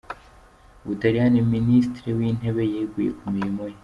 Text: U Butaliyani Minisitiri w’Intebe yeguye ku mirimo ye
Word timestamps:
U 0.83 0.85
Butaliyani 0.87 1.39
Minisitiri 1.55 2.09
w’Intebe 2.17 2.63
yeguye 2.73 3.09
ku 3.19 3.25
mirimo 3.35 3.63
ye 3.71 3.77